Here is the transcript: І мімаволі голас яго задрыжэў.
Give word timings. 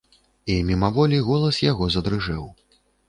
І 0.53 0.53
мімаволі 0.69 1.19
голас 1.27 1.59
яго 1.71 1.91
задрыжэў. 1.97 2.43